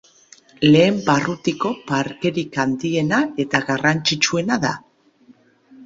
Lehen 0.67 0.97
barrutiko 1.09 1.71
parkerik 1.91 2.59
handiena 2.65 3.23
eta 3.47 3.65
garrantzitsuena 3.71 4.63
da. 4.69 4.77